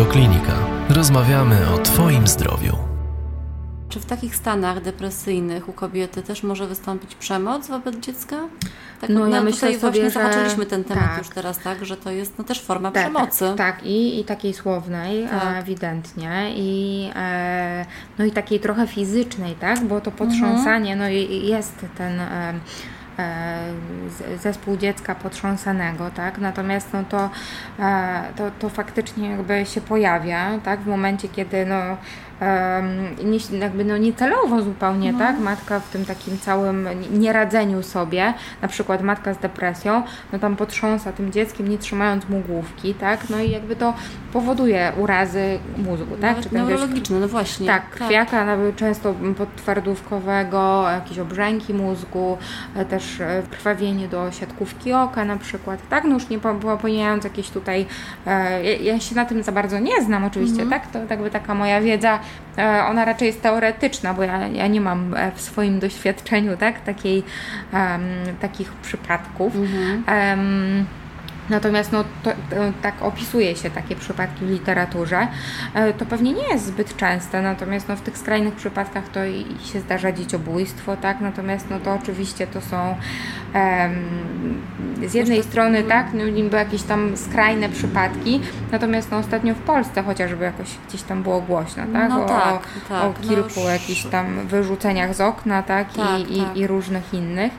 [0.00, 0.52] Radioklinika.
[0.88, 2.76] Rozmawiamy o Twoim zdrowiu.
[3.88, 8.36] Czy w takich stanach depresyjnych u kobiety też może wystąpić przemoc wobec dziecka?
[9.00, 11.18] Tak, No, ja myślę tutaj sobie, właśnie że- zahaczyliśmy ten temat tak.
[11.18, 13.52] już teraz, tak, że to jest no, też forma Tak, przemocy.
[13.56, 15.44] Tak, i, i takiej słownej Tak.
[15.44, 17.86] e, ewidentnie i e,
[18.18, 22.54] no i takiej trochę fizycznej, tak, bo to potrząsanie, no i jest ten e,
[24.38, 27.30] zespół dziecka potrząsanego, tak, natomiast no to,
[27.78, 31.96] e, to, to faktycznie jakby się pojawia, tak, w momencie, kiedy no
[33.24, 39.02] nie, jakby no niecelowo zupełnie, tak, matka w tym takim całym nieradzeniu sobie, na przykład
[39.02, 43.50] matka z depresją, no tam potrząsa tym dzieckiem, nie trzymając mu główki, tak, no i
[43.50, 43.94] jakby to
[44.32, 47.66] powoduje urazy mózgu, tak, No, czy ten wiesz, neurologiczne, no właśnie.
[47.66, 52.38] tak, krwiaka nawet często podtwardówkowego, jakieś obrzęki mózgu,
[52.76, 56.76] e, też e, krwawienie do siatkówki oka na przykład, tak, no już nie po- po-
[56.76, 57.86] pomijając jakieś tutaj,
[58.26, 61.54] e, ja, ja się na tym za bardzo nie znam oczywiście, tak, to jakby taka
[61.54, 62.18] moja wiedza,
[62.88, 67.22] ona raczej jest teoretyczna, bo ja, ja nie mam e, w swoim doświadczeniu, tak, takiej,
[67.72, 68.02] em,
[68.40, 69.52] takich przypadków.
[70.06, 70.86] Em,
[71.50, 75.28] Natomiast no, to, to, tak opisuje się takie przypadki w literaturze.
[75.74, 79.40] E, To pewnie nie jest zbyt częste, natomiast no, w tych skrajnych przypadkach to i
[79.64, 81.20] i się zdarza dzieciobójstwo, tak?
[81.20, 82.96] Natomiast no, to oczywiście to są
[83.52, 83.94] em,
[85.06, 88.40] z jednej strony tak, no, niby jakieś tam skrajne przypadki,
[88.72, 92.08] natomiast no, ostatnio w Polsce chociażby jakoś gdzieś tam było głośno, tak?
[92.08, 95.92] No o, tak, tak, o no kilku już- jakichś tam wyrzuceniach z okna, tak?
[95.92, 96.56] Tak, I, tak.
[96.56, 97.52] I, i różnych innych.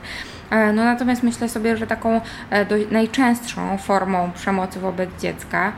[0.52, 5.72] E, No natomiast myślę sobie, że taką e, najczęstszą formą przemocy wobec dziecka,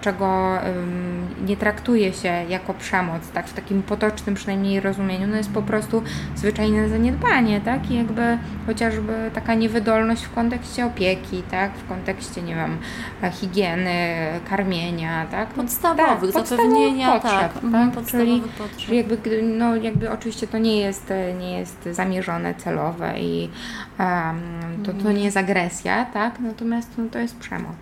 [0.00, 5.52] czego ym, nie traktuje się jako przemoc, tak w takim potocznym przynajmniej rozumieniu, no jest
[5.52, 6.02] po prostu
[6.34, 7.90] zwyczajne zaniedbanie, tak?
[7.90, 11.72] I jakby chociażby taka niewydolność w kontekście opieki, tak?
[11.74, 12.78] W kontekście, nie wiem,
[13.22, 14.16] e, higieny,
[14.50, 15.48] karmienia, tak?
[15.56, 18.78] No, Podstawowych, tak, zapewnienia, potrzeb, tak, mhm, Czyli, podstawowych potrzeb.
[18.78, 23.50] czyli jakby, gdy- no, jakby oczywiście to nie jest, e, nie jest zamierzone, celowe i
[23.98, 24.36] em,
[24.84, 26.40] to, to nie jest agresja, tak?
[26.40, 27.76] Natomiast no, to jest przemoc.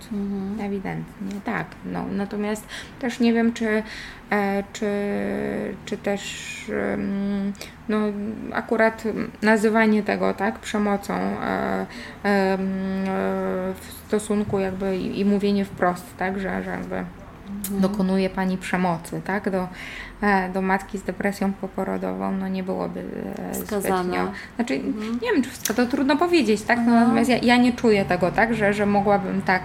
[0.84, 1.66] Ewidentnie, tak.
[1.84, 2.68] No, natomiast
[2.98, 3.82] też nie wiem, czy,
[4.30, 4.90] e, czy,
[5.84, 6.44] czy też
[7.88, 7.98] no,
[8.52, 9.04] akurat
[9.42, 11.86] nazywanie tego tak przemocą e,
[12.24, 12.58] e,
[13.74, 17.04] w stosunku jakby i, i mówienie wprost, tak, że, że jakby
[17.70, 19.68] dokonuje pani przemocy, tak, do,
[20.22, 23.04] e, do matki z depresją poporodową, no nie byłoby
[23.38, 24.02] e, Wskazane.
[24.02, 24.32] zbytnio.
[24.56, 24.78] Znaczy,
[25.22, 28.54] nie wiem, czy to trudno powiedzieć, tak, no, natomiast ja, ja nie czuję tego, tak,
[28.54, 29.62] że, że mogłabym tak,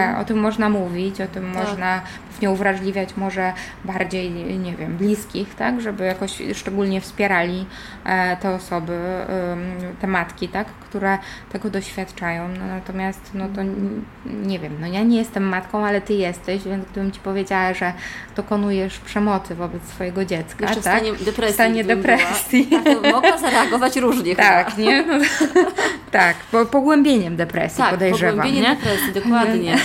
[0.00, 2.02] e, o tym można mówić, o tym można
[2.32, 3.52] pewnie uwrażliwiać może
[3.84, 7.66] bardziej, nie wiem, bliskich, tak, żeby jakoś szczególnie wspierali
[8.40, 8.98] te osoby,
[10.00, 11.18] te matki, tak, które
[11.52, 13.60] tego doświadczają, no natomiast, no to
[14.46, 17.92] nie wiem, no ja nie jestem matką, ale ty jesteś, więc gdybym ci powiedziała, że
[18.36, 21.52] dokonujesz przemocy wobec swojego dziecka, Jeszcze w tak, stanie depresji.
[21.52, 24.42] w stanie depresji, tak, mogła zareagować różnie chyba.
[24.48, 25.02] tak, nie?
[25.02, 25.14] No,
[26.10, 28.76] tak, po, pogłębieniem depresji Tak, podejrzewam, pogłębienie nie?
[28.76, 29.76] depresji, dokładnie.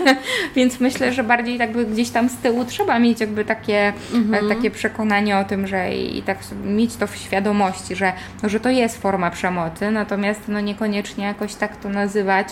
[0.56, 3.92] Więc myślę, że bardziej jakby gdzieś tam z tyłu trzeba mieć jakby takie,
[4.32, 8.48] e, takie przekonanie o tym, że i, i tak mieć to w świadomości, że, no,
[8.48, 12.48] że to jest forma przemocy, natomiast no niekoniecznie jakoś tak to nazywać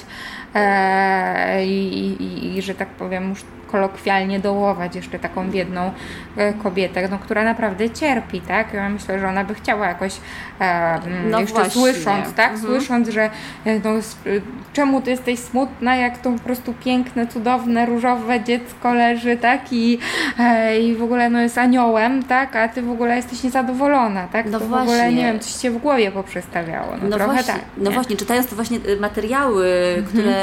[0.54, 3.34] e, i, i, i że tak powiem
[3.66, 5.90] kolokwialnie dołować jeszcze taką biedną
[6.36, 8.74] e, kobietę, no, która naprawdę cierpi, tak?
[8.74, 10.12] Ja myślę, że ona by chciała jakoś
[10.60, 11.72] e, mm, No jeszcze właśnie.
[11.82, 12.52] słysząc, tak?
[12.52, 12.72] Mhm.
[12.72, 13.22] Słysząc, że
[13.64, 13.90] e, no,
[14.26, 19.60] y, czemu ty jesteś smutna, jak to po prostu piękne, cudowne, różowe dziecko leży, tak?
[19.72, 19.98] I,
[20.38, 22.56] e, i w ogóle no, jest aniołem, tak?
[22.56, 24.46] A ty w ogóle jesteś niezadowolona, tak?
[24.50, 25.12] No to w ogóle, właśnie.
[25.12, 26.92] nie wiem, coś się w głowie poprzestawiało.
[27.02, 27.62] No, No trochę właśnie, tak.
[27.76, 27.94] no nie?
[27.94, 29.66] właśnie, czytając te właśnie e, materiały,
[29.98, 30.06] Mhm.
[30.06, 30.34] które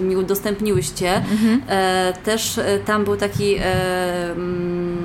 [0.00, 1.10] e, mi udostępniłyście,
[1.68, 3.62] e, też e, tam był taki, e,
[4.32, 4.95] mm,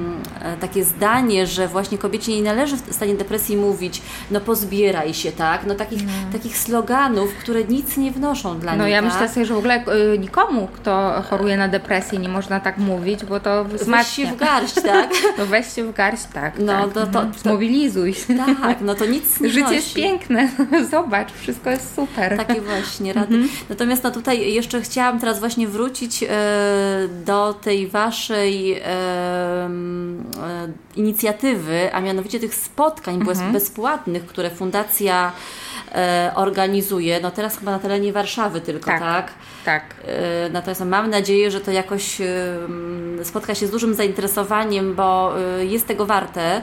[0.60, 5.66] takie zdanie, że właśnie kobiecie nie należy w stanie depresji mówić, no pozbieraj się, tak?
[5.66, 6.02] No takich,
[6.32, 9.12] takich sloganów, które nic nie wnoszą dla No ja tak?
[9.12, 9.84] myślę sobie, że w ogóle
[10.14, 14.32] y, nikomu, kto choruje na depresję, nie można tak mówić, bo to Weź się wzmacnia.
[14.32, 15.10] w garść, tak?
[15.38, 16.54] No weź się w garść, tak.
[16.60, 16.94] No, tak.
[16.94, 17.32] to- to- Mhm.
[17.34, 18.38] to- Zmobilizuj się.
[18.62, 19.76] tak, no to nic nie Życie wnosi.
[19.76, 20.50] jest piękne,
[20.92, 22.38] zobacz, wszystko jest super.
[22.38, 23.40] Takie właśnie rady.
[23.70, 26.28] Natomiast no tutaj jeszcze chciałam teraz właśnie wrócić e,
[27.26, 29.70] do tej waszej e, e,
[30.96, 35.71] inicjatywy, a mianowicie tych spotkań bez, bezpłatnych, które fundacja e,
[36.36, 37.20] organizuje.
[37.20, 39.00] No teraz chyba na terenie Warszawy tylko, tak?
[39.00, 39.32] Tak.
[39.66, 39.84] Tak.
[40.08, 42.26] E, Natomiast mam nadzieję, że to jakoś e,
[42.66, 46.62] m, spotka się z dużym zainteresowaniem, bo e, jest tego warte.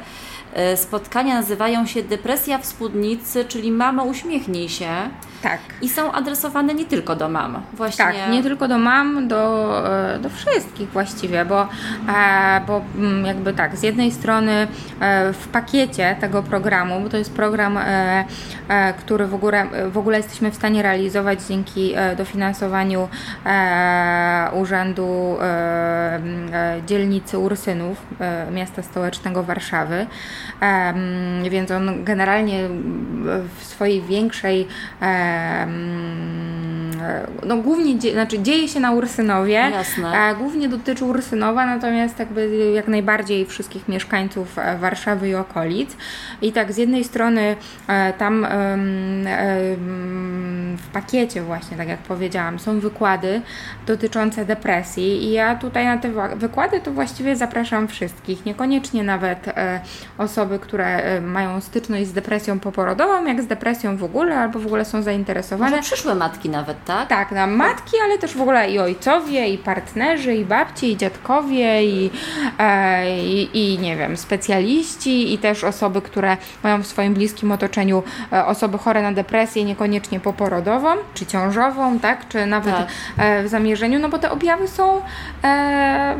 [0.54, 4.88] E, spotkania nazywają się Depresja w spódnicy, czyli Mamo uśmiechnij się.
[5.42, 5.58] Tak.
[5.82, 7.62] I są adresowane nie tylko do mam.
[7.72, 8.04] Właśnie.
[8.04, 9.72] Tak, nie tylko do mam, do,
[10.14, 11.68] e, do wszystkich właściwie, bo,
[12.08, 14.68] e, bo mm, jakby tak, z jednej strony
[15.00, 17.78] e, w pakiecie tego programu, bo to jest program,
[18.98, 23.08] który w ogóle, w ogóle jesteśmy w stanie realizować dzięki dofinansowaniu
[24.52, 25.38] Urzędu
[26.86, 28.06] Dzielnicy Ursynów
[28.52, 30.06] Miasta Stołecznego Warszawy,
[31.50, 32.68] więc on generalnie
[33.58, 34.68] w swojej większej
[37.46, 40.18] no głównie dzie, znaczy dzieje się na Ursynowie, Jasne.
[40.18, 45.96] a głównie dotyczy Ursynowa, natomiast jakby jak najbardziej wszystkich mieszkańców e, Warszawy i okolic.
[46.42, 47.56] I tak z jednej strony
[47.88, 48.46] e, tam
[50.78, 53.42] w pakiecie właśnie, tak jak powiedziałam, są wykłady
[53.86, 59.80] dotyczące depresji i ja tutaj na te wykłady to właściwie zapraszam wszystkich, niekoniecznie nawet e,
[60.18, 64.84] osoby, które mają styczność z depresją poporodową, jak z depresją w ogóle, albo w ogóle
[64.84, 65.70] są zainteresowane.
[65.70, 67.08] Może przyszłe matki nawet, tak?
[67.08, 71.84] Tak, na matki, ale też w ogóle i ojcowie, i partnerzy, i babci, i dziadkowie,
[71.84, 72.10] i,
[72.58, 78.02] e, i, i, nie wiem, specjaliści, i też osoby, które mają w swoim bliskim otoczeniu
[78.32, 80.67] e, osoby chore na depresję, niekoniecznie poporodową,
[81.14, 82.86] czy ciążową, tak, czy nawet tak.
[83.18, 85.02] E, w zamierzeniu, no bo te objawy są
[85.44, 86.16] e,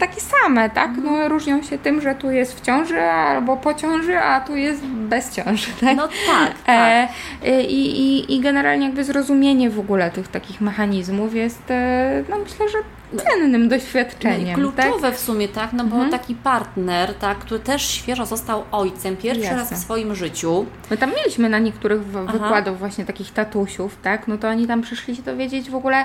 [0.00, 0.90] takie same, tak?
[1.04, 4.82] No, różnią się tym, że tu jest w ciąży albo po ciąży, a tu jest
[5.10, 5.96] bez ciąży, tak?
[5.96, 7.10] No tak, e, tak.
[7.44, 12.38] E, i, i, I generalnie jakby zrozumienie w ogóle tych takich mechanizmów jest, e, no
[12.38, 12.78] myślę, że
[13.16, 14.62] cennym doświadczeniem.
[14.62, 15.16] No kluczowe tak?
[15.16, 16.10] w sumie, tak, no bo mhm.
[16.10, 19.56] taki partner, tak, który też świeżo został ojcem, pierwszy Jasne.
[19.56, 20.66] raz w swoim życiu.
[20.90, 25.16] My tam mieliśmy na niektórych wykładów właśnie takich tatusiów, tak, no to oni tam przyszli
[25.16, 26.04] się dowiedzieć w ogóle,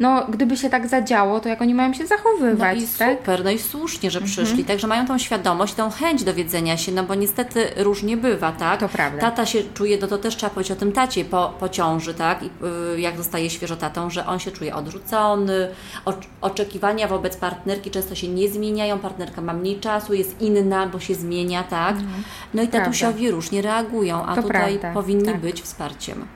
[0.00, 3.18] no gdyby się tak zadziało, to jak oni mają się zachowywać, no i tak?
[3.18, 4.64] super, no i słusznie, że przyszli, mhm.
[4.64, 8.80] także mają tą świadomość, tą chęć dowiedzenia się, no bo niestety różnie bywa, tak?
[8.80, 9.20] To prawda.
[9.20, 12.42] Tata się czuje, to, to też trzeba powiedzieć o tym tacie po, po ciąży, tak,
[12.42, 12.50] I,
[12.94, 15.68] y, jak zostaje świeżo tatą, że on się czuje odrzucony,
[16.40, 21.14] oczekiwania wobec partnerki często się nie zmieniają, partnerka ma mniej czasu, jest inna, bo się
[21.14, 21.96] zmienia, tak?
[21.96, 22.22] Mhm.
[22.54, 25.40] No i tatusiowi różnie reagują, a to tutaj prawda, powinni tak.
[25.40, 26.26] być wsparciem.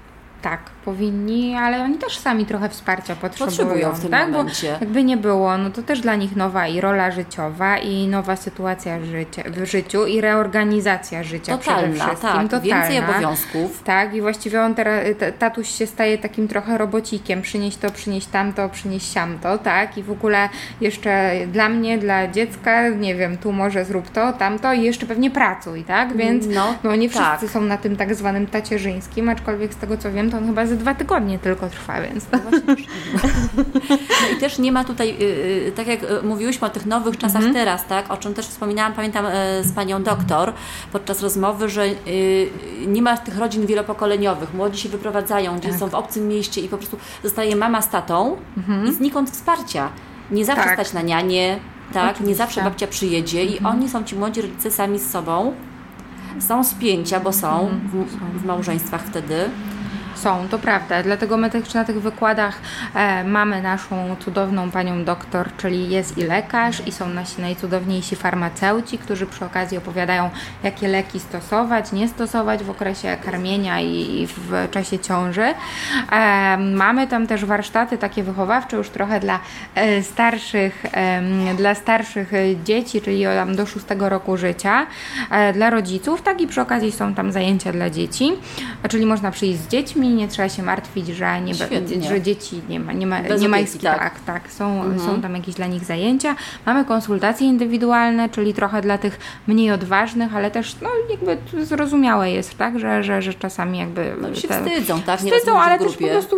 [0.42, 4.30] Tak, powinni, ale oni też sami trochę wsparcia potrzebują, potrzebują w tym tak?
[4.30, 4.72] momencie.
[4.72, 8.36] Bo jakby nie było, no to też dla nich nowa i rola życiowa i nowa
[8.36, 12.30] sytuacja życia, w życiu i reorganizacja życia Totalna, przede wszystkim.
[12.30, 12.88] tak, Totalna.
[12.88, 13.82] więcej obowiązków.
[13.82, 15.04] Tak, i właściwie on teraz,
[15.38, 19.98] tatuś się staje takim trochę robocikiem, przynieść to, przynieść tamto, przynieść siamto, tak?
[19.98, 20.48] I w ogóle
[20.80, 25.30] jeszcze dla mnie, dla dziecka, nie wiem, tu może zrób to, tamto i jeszcze pewnie
[25.30, 26.16] pracuj, tak?
[26.16, 27.50] Więc no, no nie wszyscy tak.
[27.50, 30.76] są na tym tak zwanym tacierzyńskim, aczkolwiek z tego co wiem, to on chyba ze
[30.76, 32.26] dwa tygodnie tylko trwa, więc...
[32.32, 32.38] No,
[34.22, 35.24] no i też nie ma tutaj, y,
[35.68, 37.54] y, tak jak y, mówiłyśmy o tych nowych czasach mhm.
[37.54, 39.24] teraz, tak, o czym też wspominałam, pamiętam
[39.62, 40.52] z panią doktor
[40.92, 41.86] podczas rozmowy, że
[42.86, 45.78] nie ma tych rodzin wielopokoleniowych, młodzi się wyprowadzają, gdzie tak.
[45.78, 48.86] są w obcym mieście i po prostu zostaje mama z tatą mhm.
[48.86, 49.88] i znikąd wsparcia.
[50.30, 50.74] Nie zawsze tak.
[50.74, 51.58] stać na nianie,
[51.92, 52.28] tak, Oczywiście.
[52.28, 53.58] nie zawsze babcia przyjedzie mhm.
[53.62, 55.52] i oni są ci młodzi rodzice sami z sobą,
[56.38, 58.06] są spięcia, bo są mhm.
[58.06, 59.50] w, w małżeństwach wtedy
[60.22, 61.02] są, to prawda.
[61.02, 62.58] Dlatego my też na tych wykładach
[62.94, 68.98] e, mamy naszą cudowną panią doktor, czyli jest i lekarz, i są nasi najcudowniejsi farmaceuci,
[68.98, 70.30] którzy przy okazji opowiadają,
[70.62, 75.54] jakie leki stosować, nie stosować w okresie karmienia i, i w czasie ciąży.
[76.12, 79.40] E, mamy tam też warsztaty takie wychowawcze, już trochę dla
[79.74, 80.82] e, starszych,
[81.56, 82.32] dla starszych
[82.64, 84.86] dzieci, czyli tam do szóstego roku życia,
[85.30, 88.32] e, dla rodziców, tak i przy okazji są tam zajęcia dla dzieci,
[88.88, 91.54] czyli można przyjść z dziećmi, nie trzeba się martwić, że, nie,
[92.08, 93.98] że dzieci nie ma, nie ma, nie ma opieki, tak.
[93.98, 95.00] tak, tak, są, mhm.
[95.00, 96.36] są tam jakieś dla nich zajęcia.
[96.66, 102.58] Mamy konsultacje indywidualne, czyli trochę dla tych mniej odważnych, ale też no, jakby zrozumiałe jest,
[102.58, 105.20] tak, że, że, że czasami jakby no, się te, wstydzą, tak?
[105.20, 106.36] Wstydzą, ale też po prostu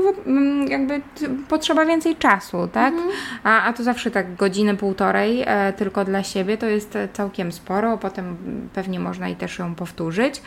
[0.69, 1.01] jakby
[1.49, 2.95] potrzeba więcej czasu, tak?
[2.95, 3.11] Mhm.
[3.45, 7.99] A, a to zawsze tak godzinę, półtorej e, tylko dla siebie to jest całkiem sporo,
[7.99, 8.37] potem
[8.75, 10.43] pewnie można i też ją powtórzyć.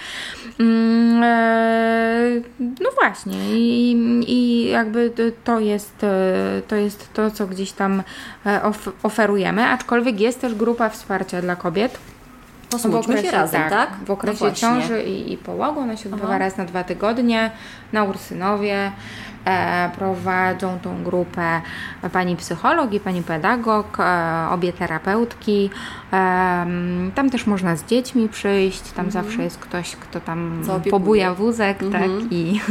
[0.59, 3.91] Mm, e, no właśnie właśnie i,
[4.27, 5.11] i jakby
[5.43, 8.03] to jest, e, to jest to, co gdzieś tam
[8.45, 8.61] e,
[9.03, 11.97] oferujemy, aczkolwiek jest też grupa wsparcia dla kobiet.
[12.69, 13.71] Posłuchajmy się razem, tak?
[13.71, 13.89] tak?
[14.05, 15.79] W okresie no ciąży i, i połogu.
[15.79, 16.37] Ona się odbywa Aha.
[16.37, 17.51] raz na dwa tygodnie
[17.93, 18.91] na Ursynowie.
[19.45, 21.61] E, prowadzą tą grupę
[22.13, 25.69] pani psycholog i pani pedagog, e, obie terapeutki.
[27.15, 29.11] Tam też można z dziećmi przyjść, tam mhm.
[29.25, 30.61] zawsze jest ktoś, kto tam
[30.91, 32.21] pobuja wózek tak, mhm.
[32.21, 32.61] tak, i,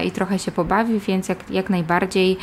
[0.06, 2.36] i trochę się pobawi, więc jak, jak najbardziej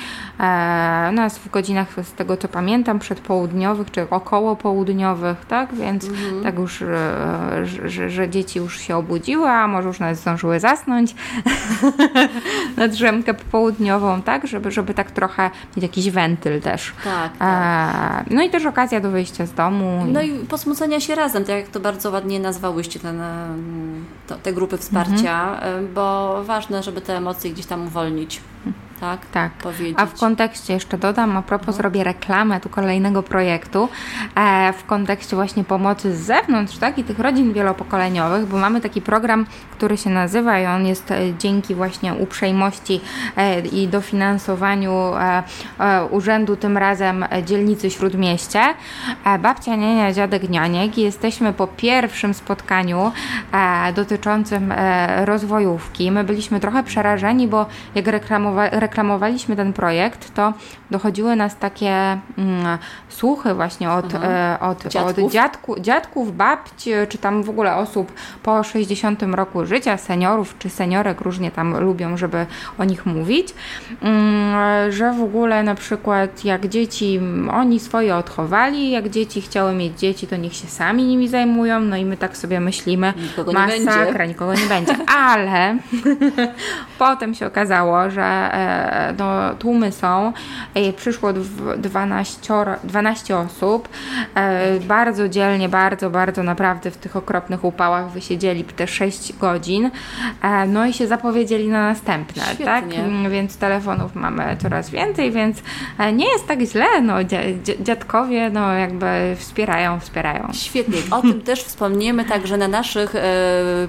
[1.12, 6.44] nas w godzinach, z tego co pamiętam, przedpołudniowych czy około południowych, tak, więc mhm.
[6.44, 11.15] tak już, że, że, że dzieci już się obudziły, a może już nawet zdążyły zasnąć
[12.77, 16.93] na drzemkę popołudniową, tak, żeby, żeby tak trochę mieć jakiś wentyl też.
[17.03, 18.25] Tak, tak.
[18.29, 20.05] no i też okazja do wyjścia z domu.
[20.08, 23.22] No i posmucenia się razem, tak jak to bardzo ładnie nazwałyście, ten,
[24.27, 25.93] to, te grupy wsparcia, mhm.
[25.93, 28.41] bo ważne, żeby te emocje gdzieś tam uwolnić
[29.00, 29.25] tak?
[29.25, 29.51] Tak.
[29.51, 29.98] Powiedzieć.
[30.00, 31.74] A w kontekście jeszcze dodam, a propos, no.
[31.74, 33.89] zrobię reklamę tu kolejnego projektu,
[34.36, 36.98] e, w kontekście właśnie pomocy z zewnątrz, tak?
[36.98, 41.18] I tych rodzin wielopokoleniowych, bo mamy taki program, który się nazywa i on jest e,
[41.39, 43.01] dzięki właśnie uprzejmości
[43.38, 45.44] e, i dofinansowaniu e,
[45.79, 48.62] e urzędu, tym razem dzielnicy Śródmieście.
[49.39, 50.98] Babcia, niania, dziadek, nianiek.
[50.98, 53.12] Jesteśmy po pierwszym spotkaniu
[53.96, 54.74] dotyczącym
[55.25, 56.12] rozwojówki.
[56.12, 57.65] My byliśmy trochę przerażeni, bo
[57.96, 60.53] jak reklamowaliśmy reklamowaliśmy ten projekt, to
[60.91, 61.91] dochodziły nas takie
[62.38, 62.77] mm,
[63.10, 65.25] słuchy właśnie od, e, od, dziadków?
[65.25, 68.12] od dziadku, dziadków, babci, czy tam w ogóle osób
[68.43, 72.46] po 60 roku życia, seniorów czy seniorek, różnie tam lubią, żeby
[72.77, 73.53] o nich mówić,
[74.01, 77.19] mm, że w ogóle na przykład jak dzieci,
[77.51, 81.98] oni swoje odchowali, jak dzieci chciały mieć dzieci, to niech się sami nimi zajmują, no
[81.98, 85.77] i my tak sobie myślimy, nikogo masakra, nie nikogo nie będzie, ale
[87.00, 88.78] potem się okazało, że e,
[89.17, 90.33] no, tłumy są.
[90.95, 91.33] Przyszło
[91.77, 93.89] 12, 12 osób.
[94.36, 99.91] E, bardzo dzielnie, bardzo, bardzo naprawdę w tych okropnych upałach wysiedzieli te 6 godzin.
[100.41, 102.65] E, no i się zapowiedzieli na następne, Świetnie.
[102.65, 102.86] tak?
[103.29, 105.57] Więc telefonów mamy coraz więcej, więc
[105.98, 107.01] e, nie jest tak źle.
[107.01, 107.15] No,
[107.79, 109.05] dziadkowie no, jakby
[109.36, 110.48] wspierają, wspierają.
[110.53, 110.98] Świetnie.
[111.12, 113.13] O tym też wspomniemy także na naszych,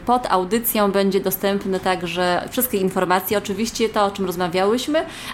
[0.07, 3.39] pod audycją będzie dostępne także wszystkie informacje.
[3.39, 4.27] Oczywiście to, o czym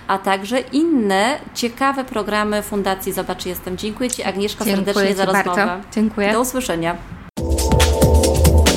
[0.09, 3.77] a także inne ciekawe programy Fundacji Zobacz Jestem.
[3.77, 5.67] Dziękuję Ci Agnieszka Dziękuję serdecznie Ci za rozmowę.
[5.67, 5.89] Bardzo.
[5.95, 6.33] Dziękuję.
[6.33, 6.97] Do usłyszenia.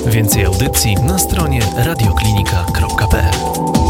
[0.05, 3.88] Więcej audycji na stronie radioklinika.pl